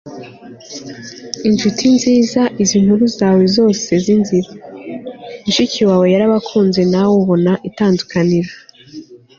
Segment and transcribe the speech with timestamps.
[1.49, 3.89] inshuti nziza izi inkuru zawe zose
[4.21, 4.53] nziza,
[5.43, 8.53] mushiki wawe yarabakunze nawe ubona itandukaniro